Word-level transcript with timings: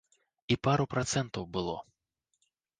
І 0.55 0.57
пару 0.67 0.87
працэнтаў 0.95 1.43
было. 1.59 1.79